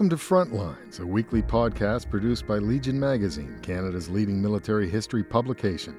Welcome 0.00 0.16
to 0.16 0.24
Frontlines, 0.24 1.00
a 1.00 1.04
weekly 1.04 1.42
podcast 1.42 2.08
produced 2.08 2.46
by 2.46 2.56
Legion 2.56 2.98
Magazine, 2.98 3.58
Canada's 3.60 4.08
leading 4.08 4.40
military 4.40 4.88
history 4.88 5.22
publication. 5.22 5.94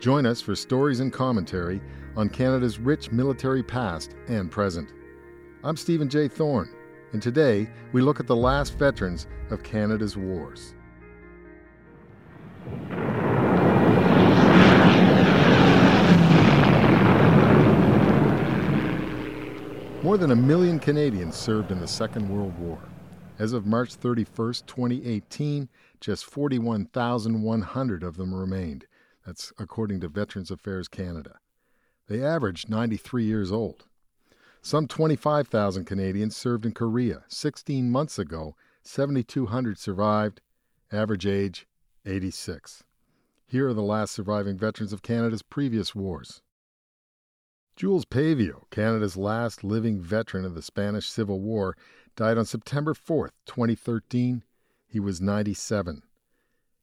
Join 0.00 0.26
us 0.26 0.40
for 0.40 0.56
stories 0.56 0.98
and 0.98 1.12
commentary 1.12 1.80
on 2.16 2.30
Canada's 2.30 2.80
rich 2.80 3.12
military 3.12 3.62
past 3.62 4.16
and 4.26 4.50
present. 4.50 4.92
I'm 5.62 5.76
Stephen 5.76 6.08
J. 6.08 6.26
Thorne, 6.26 6.68
and 7.12 7.22
today 7.22 7.70
we 7.92 8.02
look 8.02 8.18
at 8.18 8.26
the 8.26 8.34
last 8.34 8.76
veterans 8.76 9.28
of 9.50 9.62
Canada's 9.62 10.16
wars. 10.16 10.74
More 20.02 20.18
than 20.18 20.32
a 20.32 20.36
million 20.36 20.80
Canadians 20.80 21.36
served 21.36 21.70
in 21.70 21.78
the 21.78 21.86
Second 21.86 22.28
World 22.28 22.58
War. 22.58 22.80
As 23.38 23.52
of 23.52 23.64
March 23.64 23.94
31, 23.94 24.54
2018, 24.66 25.68
just 26.00 26.24
41,100 26.24 28.02
of 28.02 28.16
them 28.16 28.34
remained. 28.34 28.86
That's 29.24 29.52
according 29.58 30.00
to 30.00 30.08
Veterans 30.08 30.50
Affairs 30.50 30.88
Canada. 30.88 31.38
They 32.08 32.24
averaged 32.24 32.68
93 32.68 33.24
years 33.24 33.52
old. 33.52 33.86
Some 34.60 34.88
25,000 34.88 35.84
Canadians 35.84 36.34
served 36.34 36.66
in 36.66 36.72
Korea. 36.72 37.22
16 37.28 37.90
months 37.90 38.18
ago, 38.18 38.56
7,200 38.82 39.78
survived. 39.78 40.40
Average 40.90 41.26
age 41.26 41.66
86. 42.04 42.82
Here 43.46 43.68
are 43.68 43.74
the 43.74 43.82
last 43.82 44.12
surviving 44.12 44.58
veterans 44.58 44.92
of 44.92 45.02
Canada's 45.02 45.42
previous 45.42 45.94
wars. 45.94 46.42
Jules 47.76 48.04
Paivio, 48.04 48.68
Canada's 48.70 49.16
last 49.16 49.62
living 49.62 50.00
veteran 50.00 50.44
of 50.44 50.56
the 50.56 50.62
Spanish 50.62 51.08
Civil 51.08 51.40
War, 51.40 51.76
died 52.18 52.36
on 52.36 52.44
September 52.44 52.94
4, 52.94 53.30
2013. 53.46 54.42
He 54.88 54.98
was 54.98 55.20
97. 55.20 56.02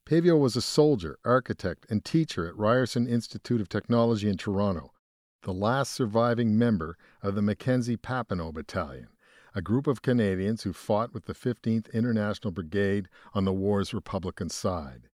Paivio 0.05 0.39
was 0.39 0.55
a 0.55 0.61
soldier, 0.61 1.17
architect, 1.25 1.85
and 1.89 2.05
teacher 2.05 2.47
at 2.47 2.55
Ryerson 2.55 3.05
Institute 3.05 3.59
of 3.59 3.67
Technology 3.67 4.29
in 4.29 4.37
Toronto, 4.37 4.93
the 5.41 5.51
last 5.51 5.91
surviving 5.91 6.57
member 6.57 6.97
of 7.21 7.35
the 7.35 7.41
Mackenzie 7.41 7.97
Papineau 7.97 8.53
Battalion, 8.53 9.09
a 9.53 9.61
group 9.61 9.87
of 9.87 10.01
Canadians 10.01 10.63
who 10.63 10.71
fought 10.71 11.13
with 11.13 11.25
the 11.25 11.33
15th 11.33 11.91
International 11.91 12.51
Brigade 12.51 13.09
on 13.33 13.43
the 13.43 13.51
war's 13.51 13.93
Republican 13.93 14.49
side. 14.49 15.09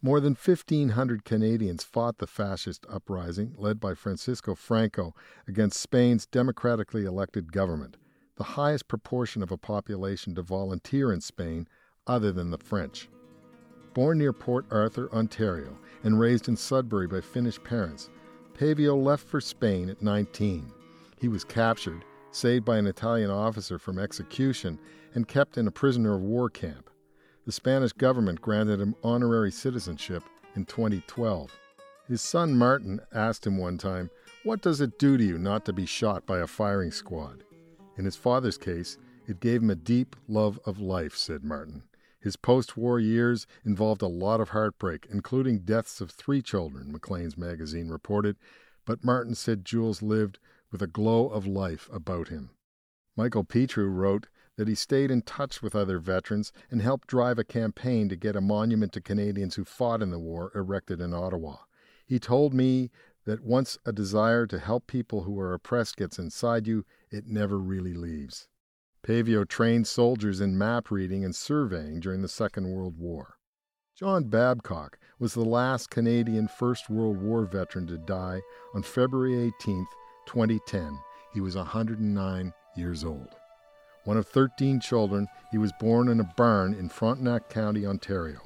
More 0.00 0.20
than 0.20 0.36
1,500 0.36 1.24
Canadians 1.24 1.82
fought 1.82 2.18
the 2.18 2.28
fascist 2.28 2.86
uprising 2.88 3.56
led 3.58 3.80
by 3.80 3.94
Francisco 3.94 4.54
Franco 4.54 5.16
against 5.48 5.80
Spain's 5.80 6.26
democratically 6.26 7.04
elected 7.04 7.50
government, 7.50 7.96
the 8.36 8.44
highest 8.44 8.88
proportion 8.88 9.42
of 9.42 9.52
a 9.52 9.56
population 9.56 10.34
to 10.34 10.42
volunteer 10.42 11.12
in 11.12 11.20
Spain 11.20 11.68
other 12.06 12.32
than 12.32 12.50
the 12.50 12.58
French. 12.58 13.08
Born 13.94 14.18
near 14.18 14.32
Port 14.32 14.66
Arthur, 14.70 15.12
Ontario, 15.12 15.78
and 16.02 16.18
raised 16.18 16.48
in 16.48 16.56
Sudbury 16.56 17.06
by 17.06 17.20
Finnish 17.20 17.62
parents, 17.62 18.10
Paivio 18.54 18.96
left 18.96 19.26
for 19.26 19.40
Spain 19.40 19.88
at 19.88 20.02
19. 20.02 20.72
He 21.20 21.28
was 21.28 21.44
captured, 21.44 22.04
saved 22.30 22.64
by 22.64 22.78
an 22.78 22.86
Italian 22.86 23.30
officer 23.30 23.78
from 23.78 23.98
execution, 23.98 24.78
and 25.14 25.28
kept 25.28 25.58
in 25.58 25.68
a 25.68 25.72
prisoner 25.72 26.14
of 26.14 26.22
war 26.22 26.50
camp 26.50 26.90
the 27.44 27.52
Spanish 27.52 27.92
government 27.92 28.40
granted 28.40 28.80
him 28.80 28.94
honorary 29.02 29.52
citizenship 29.52 30.22
in 30.56 30.64
2012. 30.64 31.50
His 32.08 32.22
son 32.22 32.56
Martin 32.56 33.00
asked 33.12 33.46
him 33.46 33.58
one 33.58 33.76
time, 33.76 34.10
What 34.44 34.62
does 34.62 34.80
it 34.80 34.98
do 34.98 35.16
to 35.16 35.24
you 35.24 35.38
not 35.38 35.64
to 35.66 35.72
be 35.72 35.86
shot 35.86 36.26
by 36.26 36.38
a 36.38 36.46
firing 36.46 36.90
squad? 36.90 37.43
In 37.96 38.04
his 38.04 38.16
father's 38.16 38.58
case, 38.58 38.98
it 39.26 39.40
gave 39.40 39.62
him 39.62 39.70
a 39.70 39.74
deep 39.74 40.16
love 40.28 40.58
of 40.66 40.80
life, 40.80 41.16
said 41.16 41.44
Martin. 41.44 41.84
His 42.20 42.36
post 42.36 42.76
war 42.76 42.98
years 42.98 43.46
involved 43.64 44.02
a 44.02 44.06
lot 44.06 44.40
of 44.40 44.50
heartbreak, 44.50 45.06
including 45.10 45.60
deaths 45.60 46.00
of 46.00 46.10
three 46.10 46.42
children, 46.42 46.90
Maclean's 46.90 47.36
magazine 47.36 47.88
reported, 47.88 48.36
but 48.84 49.04
Martin 49.04 49.34
said 49.34 49.64
Jules 49.64 50.02
lived 50.02 50.38
with 50.70 50.82
a 50.82 50.86
glow 50.86 51.28
of 51.28 51.46
life 51.46 51.88
about 51.92 52.28
him. 52.28 52.50
Michael 53.16 53.44
Petrou 53.44 53.94
wrote, 53.94 54.26
that 54.56 54.68
he 54.68 54.74
stayed 54.74 55.10
in 55.10 55.22
touch 55.22 55.62
with 55.62 55.74
other 55.74 55.98
veterans 55.98 56.52
and 56.70 56.80
helped 56.80 57.08
drive 57.08 57.38
a 57.38 57.44
campaign 57.44 58.08
to 58.08 58.16
get 58.16 58.36
a 58.36 58.40
monument 58.40 58.92
to 58.92 59.00
Canadians 59.00 59.56
who 59.56 59.64
fought 59.64 60.02
in 60.02 60.10
the 60.10 60.18
war 60.18 60.52
erected 60.54 61.00
in 61.00 61.12
Ottawa. 61.12 61.56
He 62.06 62.18
told 62.18 62.54
me 62.54 62.90
that 63.24 63.42
once 63.42 63.78
a 63.86 63.92
desire 63.92 64.46
to 64.46 64.58
help 64.58 64.86
people 64.86 65.22
who 65.22 65.38
are 65.38 65.54
oppressed 65.54 65.96
gets 65.96 66.18
inside 66.18 66.66
you, 66.66 66.84
it 67.10 67.26
never 67.26 67.58
really 67.58 67.94
leaves. 67.94 68.48
Paivio 69.06 69.46
trained 69.46 69.86
soldiers 69.86 70.40
in 70.40 70.56
map 70.56 70.90
reading 70.90 71.24
and 71.24 71.34
surveying 71.34 72.00
during 72.00 72.22
the 72.22 72.28
Second 72.28 72.70
World 72.70 72.98
War. 72.98 73.36
John 73.94 74.24
Babcock 74.24 74.98
was 75.18 75.34
the 75.34 75.44
last 75.44 75.90
Canadian 75.90 76.48
First 76.48 76.90
World 76.90 77.20
War 77.20 77.44
veteran 77.44 77.86
to 77.86 77.98
die 77.98 78.40
on 78.74 78.82
February 78.82 79.52
18, 79.60 79.86
2010. 80.26 80.98
He 81.32 81.40
was 81.40 81.54
109 81.54 82.52
years 82.76 83.04
old. 83.04 83.28
One 84.04 84.16
of 84.16 84.26
13 84.26 84.80
children, 84.80 85.28
he 85.50 85.58
was 85.58 85.72
born 85.80 86.08
in 86.08 86.20
a 86.20 86.30
barn 86.36 86.74
in 86.74 86.88
Frontenac 86.88 87.48
County, 87.48 87.86
Ontario. 87.86 88.40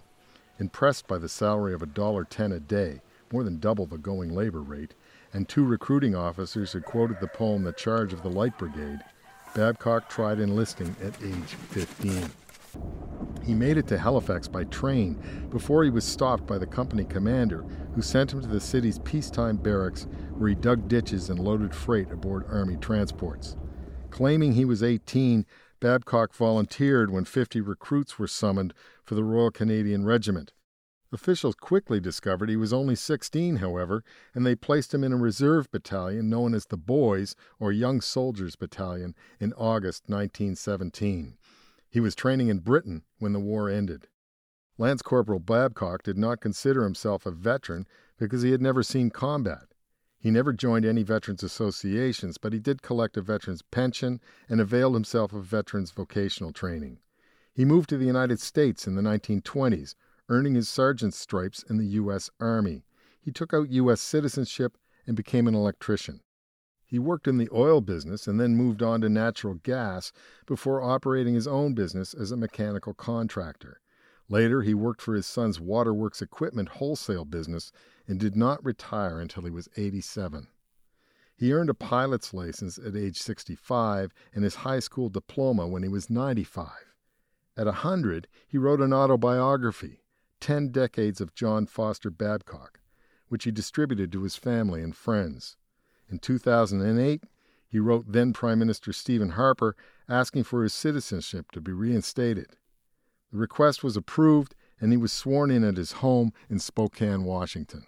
Impressed 0.58 1.06
by 1.06 1.18
the 1.18 1.28
salary 1.28 1.72
of 1.72 1.80
$1.10 1.80 2.54
a 2.54 2.60
day, 2.60 3.00
more 3.32 3.44
than 3.44 3.58
double 3.58 3.86
the 3.86 3.98
going 3.98 4.34
labor 4.34 4.60
rate, 4.60 4.94
and 5.32 5.48
two 5.48 5.64
recruiting 5.64 6.14
officers 6.14 6.72
had 6.72 6.84
quoted 6.84 7.18
the 7.20 7.28
poem 7.28 7.64
The 7.64 7.72
Charge 7.72 8.12
of 8.12 8.22
the 8.22 8.30
Light 8.30 8.56
Brigade, 8.58 9.00
Babcock 9.54 10.08
tried 10.08 10.40
enlisting 10.40 10.94
at 11.02 11.20
age 11.22 11.54
15. 11.70 12.30
He 13.44 13.54
made 13.54 13.78
it 13.78 13.86
to 13.88 13.98
Halifax 13.98 14.46
by 14.46 14.64
train 14.64 15.20
before 15.50 15.84
he 15.84 15.90
was 15.90 16.04
stopped 16.04 16.46
by 16.46 16.58
the 16.58 16.66
company 16.66 17.04
commander, 17.04 17.64
who 17.94 18.02
sent 18.02 18.32
him 18.32 18.42
to 18.42 18.48
the 18.48 18.60
city's 18.60 18.98
peacetime 19.00 19.56
barracks 19.56 20.06
where 20.36 20.50
he 20.50 20.54
dug 20.54 20.86
ditches 20.86 21.30
and 21.30 21.38
loaded 21.38 21.74
freight 21.74 22.10
aboard 22.10 22.44
Army 22.48 22.76
transports. 22.76 23.56
Claiming 24.10 24.52
he 24.52 24.64
was 24.64 24.82
18, 24.82 25.46
Babcock 25.80 26.34
volunteered 26.34 27.10
when 27.10 27.24
50 27.24 27.60
recruits 27.60 28.18
were 28.18 28.26
summoned 28.26 28.74
for 29.04 29.14
the 29.14 29.24
Royal 29.24 29.50
Canadian 29.50 30.04
Regiment. 30.04 30.52
Officials 31.10 31.54
quickly 31.54 32.00
discovered 32.00 32.50
he 32.50 32.56
was 32.56 32.72
only 32.72 32.94
16, 32.94 33.56
however, 33.56 34.04
and 34.34 34.44
they 34.44 34.54
placed 34.54 34.92
him 34.92 35.02
in 35.02 35.12
a 35.12 35.16
reserve 35.16 35.70
battalion 35.70 36.28
known 36.28 36.54
as 36.54 36.66
the 36.66 36.76
Boys 36.76 37.34
or 37.58 37.72
Young 37.72 38.02
Soldiers 38.02 38.56
Battalion 38.56 39.14
in 39.40 39.54
August 39.54 40.04
1917. 40.08 41.38
He 41.88 42.00
was 42.00 42.14
training 42.14 42.48
in 42.48 42.58
Britain 42.58 43.04
when 43.18 43.32
the 43.32 43.40
war 43.40 43.70
ended. 43.70 44.08
Lance 44.76 45.00
Corporal 45.00 45.40
Babcock 45.40 46.02
did 46.02 46.18
not 46.18 46.42
consider 46.42 46.84
himself 46.84 47.24
a 47.24 47.30
veteran 47.30 47.86
because 48.18 48.42
he 48.42 48.50
had 48.50 48.60
never 48.60 48.82
seen 48.82 49.08
combat. 49.08 49.68
He 50.20 50.30
never 50.30 50.52
joined 50.52 50.84
any 50.84 51.02
veterans 51.02 51.42
associations, 51.42 52.36
but 52.36 52.52
he 52.52 52.58
did 52.58 52.82
collect 52.82 53.16
a 53.16 53.22
veterans 53.22 53.62
pension 53.62 54.20
and 54.48 54.60
availed 54.60 54.94
himself 54.94 55.32
of 55.32 55.44
veterans 55.44 55.90
vocational 55.90 56.52
training. 56.52 56.98
He 57.54 57.64
moved 57.64 57.88
to 57.88 57.96
the 57.96 58.04
United 58.04 58.40
States 58.40 58.86
in 58.86 58.94
the 58.94 59.02
1920s, 59.02 59.94
earning 60.28 60.54
his 60.54 60.68
sergeant's 60.68 61.18
stripes 61.18 61.62
in 61.62 61.78
the 61.78 61.86
U.S. 61.86 62.30
Army. 62.40 62.84
He 63.20 63.32
took 63.32 63.52
out 63.52 63.70
U.S. 63.70 64.00
citizenship 64.00 64.76
and 65.06 65.16
became 65.16 65.46
an 65.46 65.54
electrician. 65.54 66.20
He 66.84 66.98
worked 66.98 67.28
in 67.28 67.36
the 67.36 67.50
oil 67.52 67.82
business 67.82 68.26
and 68.26 68.40
then 68.40 68.56
moved 68.56 68.82
on 68.82 69.02
to 69.02 69.08
natural 69.08 69.54
gas 69.54 70.10
before 70.46 70.82
operating 70.82 71.34
his 71.34 71.46
own 71.46 71.74
business 71.74 72.14
as 72.14 72.30
a 72.30 72.36
mechanical 72.36 72.94
contractor. 72.94 73.80
Later, 74.30 74.62
he 74.62 74.74
worked 74.74 75.02
for 75.02 75.14
his 75.14 75.26
son's 75.26 75.60
waterworks 75.60 76.22
equipment 76.22 76.70
wholesale 76.70 77.24
business 77.24 77.72
and 78.06 78.18
did 78.18 78.36
not 78.36 78.64
retire 78.64 79.20
until 79.20 79.42
he 79.42 79.50
was 79.50 79.68
87. 79.76 80.48
He 81.36 81.52
earned 81.52 81.70
a 81.70 81.74
pilot's 81.74 82.34
license 82.34 82.78
at 82.78 82.96
age 82.96 83.18
65 83.18 84.12
and 84.34 84.44
his 84.44 84.56
high 84.56 84.80
school 84.80 85.08
diploma 85.08 85.66
when 85.66 85.82
he 85.82 85.88
was 85.88 86.10
95. 86.10 86.70
At 87.56 87.66
100, 87.66 88.28
he 88.46 88.58
wrote 88.58 88.80
an 88.80 88.92
autobiography, 88.92 90.00
10 90.40 90.68
Decades 90.70 91.20
of 91.20 91.34
John 91.34 91.66
Foster 91.66 92.10
Babcock, 92.10 92.80
which 93.28 93.44
he 93.44 93.50
distributed 93.50 94.12
to 94.12 94.22
his 94.22 94.36
family 94.36 94.82
and 94.82 94.96
friends. 94.96 95.56
In 96.10 96.18
2008, 96.18 97.24
he 97.68 97.78
wrote 97.78 98.04
then 98.08 98.32
Prime 98.32 98.58
Minister 98.58 98.92
Stephen 98.92 99.30
Harper 99.30 99.76
asking 100.08 100.44
for 100.44 100.62
his 100.62 100.72
citizenship 100.72 101.50
to 101.52 101.60
be 101.60 101.72
reinstated. 101.72 102.56
The 103.30 103.38
request 103.38 103.84
was 103.84 103.96
approved, 103.96 104.54
and 104.80 104.90
he 104.90 104.96
was 104.96 105.12
sworn 105.12 105.50
in 105.50 105.64
at 105.64 105.76
his 105.76 105.92
home 105.92 106.32
in 106.48 106.58
Spokane, 106.58 107.24
Washington. 107.24 107.84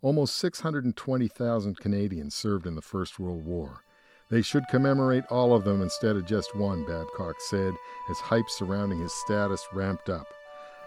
Almost 0.00 0.36
620,000 0.36 1.76
Canadians 1.76 2.34
served 2.34 2.66
in 2.66 2.76
the 2.76 2.82
First 2.82 3.18
World 3.18 3.44
War. 3.44 3.82
They 4.30 4.42
should 4.42 4.68
commemorate 4.68 5.24
all 5.30 5.54
of 5.54 5.64
them 5.64 5.82
instead 5.82 6.16
of 6.16 6.26
just 6.26 6.54
one, 6.54 6.84
Babcock 6.86 7.36
said, 7.40 7.74
as 8.10 8.18
hype 8.18 8.48
surrounding 8.48 9.00
his 9.00 9.12
status 9.12 9.66
ramped 9.72 10.08
up. 10.08 10.26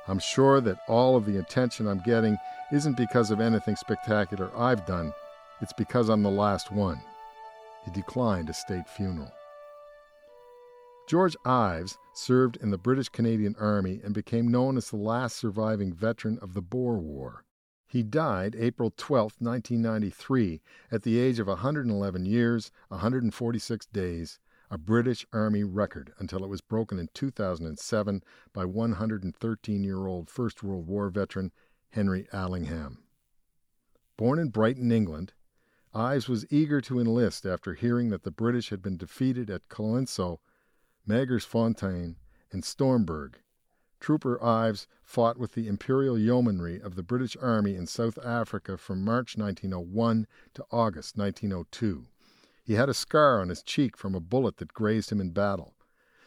I'm 0.07 0.19
sure 0.19 0.61
that 0.61 0.79
all 0.87 1.15
of 1.15 1.25
the 1.25 1.37
attention 1.37 1.87
I'm 1.87 2.01
getting 2.03 2.37
isn't 2.71 2.97
because 2.97 3.31
of 3.31 3.39
anything 3.39 3.75
spectacular 3.75 4.51
I've 4.57 4.85
done, 4.85 5.13
it's 5.61 5.73
because 5.73 6.09
I'm 6.09 6.23
the 6.23 6.29
last 6.29 6.71
one. 6.71 7.01
He 7.85 7.91
declined 7.91 8.49
a 8.49 8.53
state 8.53 8.87
funeral. 8.87 9.31
George 11.07 11.35
Ives 11.45 11.97
served 12.13 12.57
in 12.57 12.71
the 12.71 12.77
British 12.77 13.09
Canadian 13.09 13.55
Army 13.59 13.99
and 14.03 14.13
became 14.13 14.47
known 14.47 14.77
as 14.77 14.89
the 14.89 14.97
last 14.97 15.35
surviving 15.35 15.93
veteran 15.93 16.39
of 16.41 16.53
the 16.53 16.61
Boer 16.61 16.97
War. 16.97 17.43
He 17.87 18.03
died 18.03 18.55
April 18.57 18.93
12, 18.95 19.33
1993, 19.39 20.61
at 20.91 21.03
the 21.03 21.19
age 21.19 21.39
of 21.39 21.47
111 21.47 22.25
years, 22.25 22.71
146 22.87 23.85
days, 23.87 24.39
a 24.73 24.77
British 24.77 25.25
Army 25.33 25.65
record 25.65 26.13
until 26.17 26.45
it 26.45 26.49
was 26.49 26.61
broken 26.61 26.97
in 26.97 27.09
2007 27.13 28.23
by 28.53 28.63
113 28.63 29.83
year 29.83 30.07
old 30.07 30.29
First 30.29 30.63
World 30.63 30.87
War 30.87 31.09
veteran 31.09 31.51
Henry 31.89 32.25
Allingham. 32.31 33.03
Born 34.15 34.39
in 34.39 34.47
Brighton, 34.47 34.89
England, 34.89 35.33
Ives 35.93 36.29
was 36.29 36.49
eager 36.49 36.79
to 36.79 37.01
enlist 37.01 37.45
after 37.45 37.73
hearing 37.73 38.11
that 38.11 38.23
the 38.23 38.31
British 38.31 38.69
had 38.69 38.81
been 38.81 38.95
defeated 38.95 39.49
at 39.49 39.67
Colenso, 39.67 40.39
Magersfontein, 41.05 42.15
and 42.49 42.63
Stormberg. 42.63 43.35
Trooper 43.99 44.41
Ives 44.41 44.87
fought 45.03 45.37
with 45.37 45.53
the 45.53 45.67
Imperial 45.67 46.17
Yeomanry 46.17 46.79
of 46.79 46.95
the 46.95 47.03
British 47.03 47.35
Army 47.41 47.75
in 47.75 47.87
South 47.87 48.17
Africa 48.23 48.77
from 48.77 49.03
March 49.03 49.37
1901 49.37 50.27
to 50.53 50.65
August 50.71 51.17
1902. 51.17 52.07
He 52.63 52.73
had 52.73 52.89
a 52.89 52.93
scar 52.93 53.41
on 53.41 53.49
his 53.49 53.63
cheek 53.63 53.97
from 53.97 54.15
a 54.15 54.19
bullet 54.19 54.57
that 54.57 54.73
grazed 54.73 55.11
him 55.11 55.19
in 55.19 55.31
battle. 55.31 55.73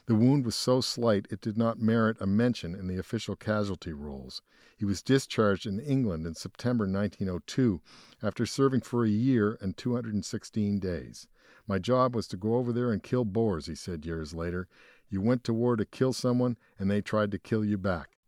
The 0.06 0.14
wound 0.14 0.44
was 0.44 0.54
so 0.54 0.80
slight 0.80 1.26
it 1.30 1.40
did 1.40 1.56
not 1.56 1.80
merit 1.80 2.18
a 2.20 2.26
mention 2.26 2.74
in 2.74 2.88
the 2.88 2.98
official 2.98 3.36
casualty 3.36 3.92
rolls. 3.92 4.42
He 4.76 4.84
was 4.84 5.02
discharged 5.02 5.66
in 5.66 5.80
England 5.80 6.26
in 6.26 6.34
September 6.34 6.84
1902 6.84 7.80
after 8.22 8.44
serving 8.44 8.82
for 8.82 9.04
a 9.04 9.08
year 9.08 9.56
and 9.60 9.76
216 9.76 10.78
days. 10.78 11.26
My 11.66 11.78
job 11.78 12.14
was 12.14 12.26
to 12.28 12.36
go 12.36 12.56
over 12.56 12.72
there 12.72 12.92
and 12.92 13.02
kill 13.02 13.24
Boers, 13.24 13.66
he 13.66 13.74
said 13.74 14.04
years 14.04 14.34
later. 14.34 14.68
You 15.08 15.22
went 15.22 15.44
to 15.44 15.54
war 15.54 15.76
to 15.76 15.86
kill 15.86 16.12
someone, 16.12 16.58
and 16.78 16.90
they 16.90 17.00
tried 17.00 17.30
to 17.30 17.38
kill 17.38 17.64
you 17.64 17.78
back. 17.78 18.18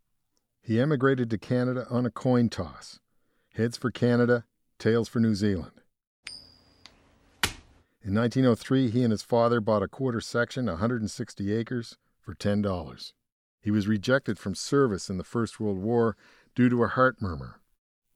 He 0.61 0.79
emigrated 0.79 1.29
to 1.29 1.37
Canada 1.37 1.85
on 1.89 2.05
a 2.05 2.11
coin 2.11 2.49
toss. 2.49 2.99
Heads 3.53 3.77
for 3.77 3.91
Canada, 3.91 4.45
tails 4.79 5.07
for 5.07 5.19
New 5.19 5.35
Zealand. 5.35 5.81
In 8.07 8.15
1903, 8.15 8.89
he 8.89 9.03
and 9.03 9.11
his 9.11 9.21
father 9.21 9.59
bought 9.59 9.83
a 9.83 9.89
quarter 9.89 10.21
section, 10.21 10.67
160 10.67 11.53
acres, 11.53 11.97
for 12.21 12.33
$10. 12.33 13.11
He 13.59 13.69
was 13.69 13.89
rejected 13.89 14.39
from 14.39 14.55
service 14.55 15.09
in 15.09 15.17
the 15.17 15.25
First 15.25 15.59
World 15.59 15.79
War 15.79 16.15
due 16.55 16.69
to 16.69 16.83
a 16.83 16.87
heart 16.87 17.21
murmur. 17.21 17.59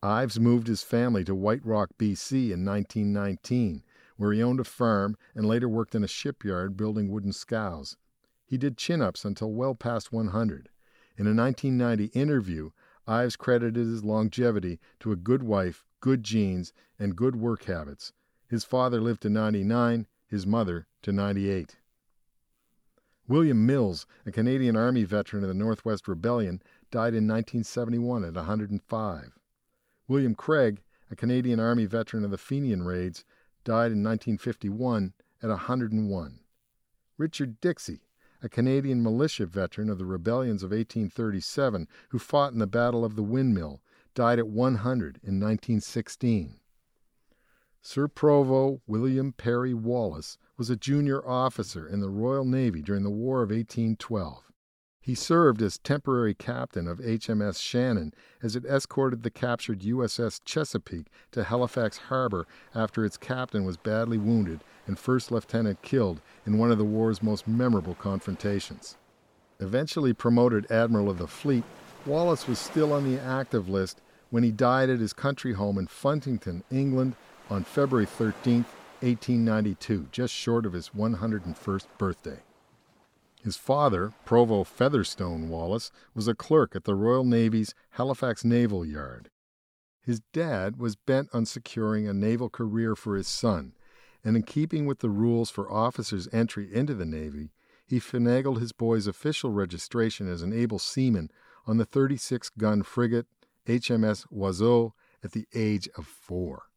Ives 0.01 0.39
moved 0.39 0.67
his 0.67 0.81
family 0.81 1.25
to 1.25 1.35
White 1.35 1.65
Rock, 1.65 1.89
BC 1.99 2.51
in 2.53 2.63
1919, 2.63 3.83
where 4.15 4.31
he 4.31 4.41
owned 4.41 4.61
a 4.61 4.63
farm 4.63 5.17
and 5.35 5.45
later 5.45 5.67
worked 5.67 5.93
in 5.93 6.05
a 6.05 6.07
shipyard 6.07 6.77
building 6.77 7.09
wooden 7.09 7.33
scows. 7.33 7.97
He 8.45 8.57
did 8.57 8.77
chin 8.77 9.01
ups 9.01 9.25
until 9.25 9.51
well 9.51 9.75
past 9.75 10.09
100. 10.09 10.69
In 11.17 11.27
a 11.27 11.35
1990 11.35 12.17
interview, 12.17 12.69
Ives 13.05 13.35
credited 13.35 13.88
his 13.88 14.05
longevity 14.05 14.79
to 15.01 15.11
a 15.11 15.17
good 15.17 15.43
wife, 15.43 15.83
good 15.99 16.23
genes, 16.23 16.71
and 16.97 17.13
good 17.13 17.35
work 17.35 17.65
habits 17.65 18.13
his 18.51 18.65
father 18.65 19.00
lived 19.00 19.21
to 19.21 19.30
99, 19.30 20.06
his 20.27 20.45
mother 20.45 20.86
to 21.01 21.13
98. 21.13 21.77
William 23.25 23.65
Mills, 23.65 24.06
a 24.25 24.31
Canadian 24.31 24.75
Army 24.75 25.06
veteran 25.06 25.45
of 25.45 25.48
the 25.48 25.53
Northwest 25.53 26.06
Rebellion, 26.06 26.62
died 26.92 27.13
in 27.13 27.25
1971 27.25 28.25
at 28.25 28.33
105. 28.33 29.39
William 30.09 30.36
Craig, 30.36 30.83
a 31.09 31.15
Canadian 31.15 31.62
Army 31.62 31.86
veteran 31.86 32.25
of 32.25 32.31
the 32.31 32.38
Fenian 32.38 32.83
raids, 32.83 33.24
died 33.63 33.94
in 33.94 34.03
1951 34.03 35.13
at 35.42 35.48
101. 35.48 36.39
Richard 37.18 37.62
Dixie, 37.62 38.01
a 38.44 38.50
Canadian 38.50 39.01
militia 39.01 39.45
veteran 39.45 39.89
of 39.89 39.98
the 39.98 40.06
rebellions 40.06 40.62
of 40.62 40.71
1837 40.71 41.88
who 42.09 42.19
fought 42.19 42.51
in 42.51 42.59
the 42.59 42.68
Battle 42.68 43.06
of 43.06 43.15
the 43.15 43.24
Windmill, 43.24 43.81
died 44.13 44.39
at 44.39 44.50
100 44.50 45.21
in 45.24 45.39
1916. 45.39 46.59
Sir 47.83 48.07
Provo 48.07 48.80
William 48.86 49.33
Parry 49.33 49.74
Wallis 49.74 50.38
was 50.56 50.69
a 50.69 50.75
junior 50.75 51.28
officer 51.28 51.88
in 51.88 52.00
the 52.00 52.12
Royal 52.12 52.45
Navy 52.45 52.80
during 52.83 53.01
the 53.01 53.10
War 53.10 53.42
of 53.42 53.50
1812. 53.50 54.51
He 55.00 55.16
served 55.16 55.63
as 55.63 55.80
temporary 55.80 56.36
captain 56.36 56.88
of 56.88 57.00
HMS 57.00 57.60
Shannon 57.60 58.13
as 58.44 58.56
it 58.56 58.66
escorted 58.66 59.24
the 59.24 59.31
captured 59.31 59.80
USS 59.80 60.42
Chesapeake 60.45 61.07
to 61.31 61.44
Halifax 61.44 61.98
Harbor 61.98 62.45
after 62.75 63.04
its 63.04 63.18
captain 63.18 63.66
was 63.66 63.78
badly 63.78 64.19
wounded 64.19 64.63
and 64.86 65.00
first 65.00 65.31
lieutenant 65.31 65.81
killed 65.81 66.22
in 66.45 66.60
one 66.60 66.72
of 66.72 66.77
the 66.77 66.86
war's 66.86 67.24
most 67.24 67.48
memorable 67.48 67.95
confrontations. 67.95 68.95
Eventually 69.60 70.13
promoted 70.13 70.72
admiral 70.72 71.10
of 71.10 71.18
the 71.18 71.27
fleet, 71.27 71.63
Wallis 72.06 72.48
was 72.48 72.60
still 72.60 72.94
on 72.94 73.12
the 73.12 73.19
active 73.19 73.68
list 73.68 74.01
when 74.30 74.44
he 74.44 74.51
died 74.51 74.92
at 74.92 75.00
his 75.00 75.13
country 75.13 75.54
home 75.54 75.80
in 75.80 75.88
Funtington, 75.88 76.62
England, 76.69 77.16
on 77.51 77.65
February 77.65 78.06
13, 78.06 78.63
1892, 79.01 80.07
just 80.09 80.33
short 80.33 80.65
of 80.65 80.71
his 80.71 80.89
101st 80.89 81.86
birthday. 81.98 82.39
His 83.44 83.57
father, 83.57 84.13
Provo 84.24 84.63
Featherstone 84.63 85.50
Wallis, 85.50 85.92
was 86.15 86.30
a 86.30 86.33
clerk 86.33 86.77
at 86.77 86.86
the 86.86 86.95
Royal 86.95 87.25
Navy's 87.25 87.74
Halifax 87.92 88.45
Naval 88.45 88.86
Yard. 88.86 89.30
His 90.01 90.21
dad 90.31 90.77
was 90.77 90.95
bent 90.95 91.27
on 91.33 91.45
securing 91.45 92.07
a 92.07 92.13
naval 92.13 92.50
career 92.50 92.95
for 92.95 93.18
his 93.18 93.27
son, 93.27 93.74
and 94.24 94.38
in 94.38 94.44
keeping 94.44 94.86
with 94.86 95.00
the 95.00 95.09
rules 95.09 95.50
for 95.50 95.69
officers' 95.69 96.30
entry 96.31 96.74
into 96.74 96.94
the 96.94 97.06
Navy, 97.06 97.51
he 97.86 98.00
finagled 98.00 98.62
his 98.62 98.71
boy's 98.71 99.07
official 99.07 99.51
registration 99.51 100.31
as 100.31 100.42
an 100.42 100.53
able 100.53 100.80
seaman 100.80 101.30
on 101.68 101.75
the 101.75 101.86
36 101.86 102.50
gun 102.51 102.81
frigate 102.81 103.27
HMS 103.68 104.25
Oiseau 104.31 104.94
at 105.21 105.33
the 105.33 105.48
age 105.53 105.89
of 105.98 106.07
four. 106.07 106.70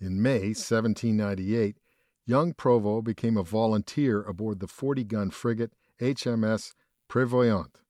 In 0.00 0.22
May 0.22 0.54
1798, 0.54 1.76
young 2.24 2.54
Provo 2.54 3.02
became 3.02 3.36
a 3.36 3.42
volunteer 3.42 4.22
aboard 4.22 4.60
the 4.60 4.66
40 4.66 5.04
gun 5.04 5.30
frigate 5.30 5.72
HMS 6.00 6.72
Prevoyant, 7.06 7.80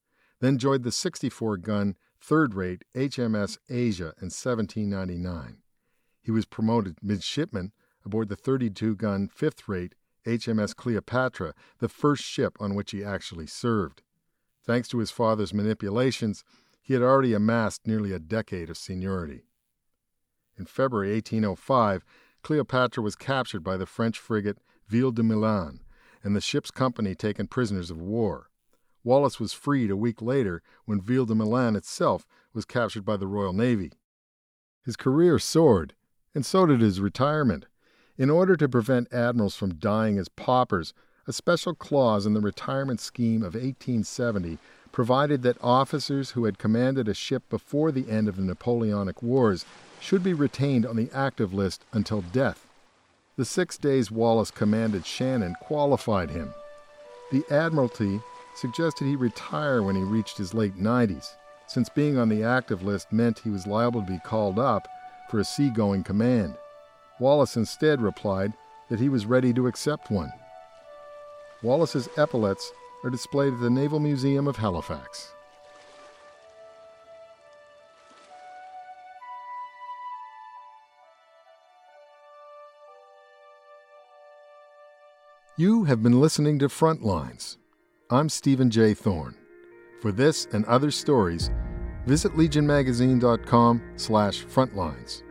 then 0.41 0.59
joined 0.59 0.83
the 0.83 0.91
64 0.91 1.59
gun 1.59 1.97
third 2.21 2.55
rate 2.55 2.85
HMS 2.97 3.59
Asia 3.69 4.13
in 4.21 4.27
1799. 4.31 5.59
He 6.21 6.31
was 6.33 6.47
promoted 6.47 6.99
midshipman 7.01 7.73
aboard 8.05 8.29
the 8.29 8.37
32 8.37 8.97
gun 8.97 9.29
fifth 9.29 9.69
rate 9.69 9.95
HMS 10.27 10.75
Cleopatra, 10.75 11.55
the 11.79 11.89
first 11.89 12.25
ship 12.25 12.57
on 12.59 12.75
which 12.75 12.91
he 12.91 13.05
actually 13.05 13.47
served. 13.47 14.03
Thanks 14.65 14.89
to 14.89 14.99
his 14.99 15.11
father's 15.11 15.55
manipulations, 15.55 16.43
he 16.83 16.95
had 16.95 17.03
already 17.03 17.35
amassed 17.35 17.87
nearly 17.87 18.13
a 18.13 18.19
decade 18.19 18.69
of 18.69 18.77
seniority. 18.77 19.45
In 20.61 20.67
February 20.67 21.15
1805, 21.15 22.05
Cleopatra 22.43 23.03
was 23.03 23.17
captured 23.17 23.65
by 23.65 23.79
the 23.79 23.87
French 23.87 24.19
frigate 24.19 24.59
Ville 24.89 25.11
de 25.11 25.23
Milan 25.23 25.81
and 26.23 26.37
the 26.37 26.41
ship's 26.43 26.71
company 26.71 27.15
taken 27.15 27.47
prisoners 27.47 27.91
of 27.91 27.99
war. 27.99 28.51
Wallis 29.03 29.41
was 29.41 29.55
freed 29.55 29.91
a 29.91 29.97
week 29.97 30.21
later 30.21 30.61
when 30.85 31.01
Ville 31.01 31.25
de 31.25 31.35
Milan 31.35 31.77
itself 31.77 32.27
was 32.53 32.67
captured 32.67 33.07
by 33.07 33.17
the 33.17 33.27
Royal 33.27 33.55
Navy. 33.55 33.93
His 34.85 34.97
career 34.97 35.39
soared, 35.39 35.95
and 36.35 36.45
so 36.45 36.67
did 36.67 36.83
his 36.83 37.01
retirement. 37.01 37.65
In 38.19 38.29
order 38.29 38.55
to 38.57 38.69
prevent 38.69 39.11
admirals 39.11 39.57
from 39.57 39.77
dying 39.77 40.19
as 40.19 40.29
paupers, 40.29 40.93
a 41.27 41.33
special 41.33 41.75
clause 41.75 42.27
in 42.27 42.35
the 42.35 42.41
retirement 42.43 43.01
scheme 43.01 43.41
of 43.41 43.55
1870 43.55 44.59
provided 44.93 45.41
that 45.41 45.57
officers 45.63 46.33
who 46.33 46.45
had 46.45 46.59
commanded 46.59 47.09
a 47.09 47.15
ship 47.15 47.45
before 47.49 47.91
the 47.91 48.11
end 48.11 48.29
of 48.29 48.37
the 48.37 48.43
Napoleonic 48.43 49.23
Wars 49.23 49.65
should 50.01 50.23
be 50.23 50.35
retained 50.35 50.87
on 50.87 50.97
the 50.97 51.11
active 51.15 51.55
list 51.55 51.85
until 51.93 52.23
death. 52.23 52.67
The 53.37 53.45
six 53.45 53.79
days 53.79 54.11
Wallis 54.11 54.51
commanded 54.51 55.07
Shannon 55.07 55.55
qualified 55.61 56.31
him. 56.31 56.53
The 57.31 57.45
Admiralty 57.51 58.21
suggested 58.57 59.05
he 59.05 59.17
retire 59.17 59.83
when 59.83 59.97
he 59.97 60.03
reached 60.03 60.37
his 60.37 60.53
late 60.53 60.77
90s, 60.77 61.35
since 61.67 61.89
being 61.89 62.19
on 62.19 62.29
the 62.29 62.43
active 62.43 62.83
list 62.83 63.13
meant 63.13 63.39
he 63.39 63.51
was 63.51 63.67
liable 63.67 64.03
to 64.03 64.13
be 64.13 64.19
called 64.25 64.59
up 64.59 64.89
for 65.31 65.39
a 65.39 65.45
seagoing 65.45 66.03
command. 66.03 66.57
Wallis 67.21 67.57
instead 67.57 68.01
replied 68.01 68.53
that 68.89 68.99
he 68.99 69.09
was 69.09 69.27
ready 69.27 69.53
to 69.53 69.69
accept 69.69 70.11
one. 70.11 70.33
Wallis's 71.63 72.09
epaulets 72.17 72.73
are 73.05 73.11
displayed 73.11 73.55
at 73.55 73.61
the 73.61 73.71
Naval 73.71 74.01
Museum 74.01 74.49
of 74.49 74.57
Halifax. 74.57 75.33
You 85.61 85.85
have 85.85 86.03
been 86.03 86.19
listening 86.19 86.59
to 86.61 86.69
Frontlines. 86.69 87.59
I'm 88.09 88.31
Stephen 88.31 88.71
J. 88.71 88.95
Thorne. 88.95 89.35
For 90.01 90.11
this 90.11 90.47
and 90.53 90.65
other 90.65 90.91
stories, 90.91 91.51
visit 92.07 92.33
legionmagazine.com 92.33 93.83
slash 93.97 94.43
frontlines. 94.47 95.23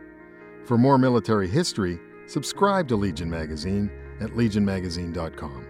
For 0.64 0.78
more 0.78 0.98
military 0.98 1.48
history, 1.48 1.98
subscribe 2.28 2.86
to 2.90 2.94
Legion 2.94 3.28
Magazine 3.28 3.90
at 4.20 4.30
legionmagazine.com. 4.30 5.66